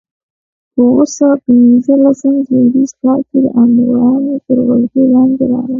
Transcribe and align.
په 0.73 0.81
اووه 0.87 1.05
سوه 1.15 1.33
پنځلسم 1.45 2.33
زېږدیز 2.47 2.91
کال 3.01 3.21
د 3.43 3.45
امویانو 3.61 4.33
تر 4.45 4.57
ولکې 4.67 5.01
لاندې 5.13 5.43
راغي. 5.51 5.69